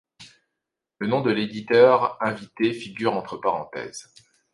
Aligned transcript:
Le 0.97 1.05
nom 1.05 1.21
de 1.21 1.29
l'éditeur 1.29 2.17
invité 2.23 2.73
figure 2.73 3.13
entre 3.13 3.37
parenthèses. 3.37 4.11